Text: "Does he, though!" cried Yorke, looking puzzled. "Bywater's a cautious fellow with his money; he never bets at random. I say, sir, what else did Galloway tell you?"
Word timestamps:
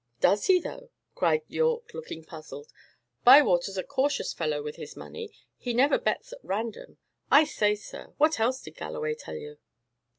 "Does 0.19 0.47
he, 0.47 0.59
though!" 0.59 0.89
cried 1.13 1.43
Yorke, 1.47 1.93
looking 1.93 2.23
puzzled. 2.25 2.73
"Bywater's 3.23 3.77
a 3.77 3.83
cautious 3.83 4.33
fellow 4.33 4.63
with 4.63 4.75
his 4.77 4.95
money; 4.97 5.29
he 5.57 5.75
never 5.75 5.99
bets 5.99 6.33
at 6.33 6.39
random. 6.41 6.97
I 7.29 7.43
say, 7.43 7.75
sir, 7.75 8.11
what 8.17 8.39
else 8.39 8.63
did 8.63 8.77
Galloway 8.77 9.13
tell 9.13 9.35
you?" 9.35 9.59